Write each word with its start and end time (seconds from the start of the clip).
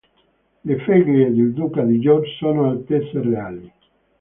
Le 0.65 0.79
figlie 0.79 1.29
del 1.31 1.53
duca 1.53 1.83
di 1.83 1.99
York 1.99 2.25
sono 2.39 2.67
altezze 2.71 3.21
reali. 3.21 3.71